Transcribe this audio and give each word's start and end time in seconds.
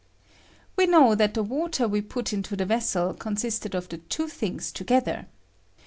We 0.75 0.87
know 0.87 1.13
that 1.13 1.35
the 1.35 1.43
water 1.43 1.87
we 1.87 2.01
put 2.01 2.33
into 2.33 2.55
the 2.55 2.65
vessel 2.65 3.13
consisted 3.13 3.75
of 3.75 3.87
the 3.89 3.99
two 3.99 4.27
things 4.29 4.71
together. 4.71 5.27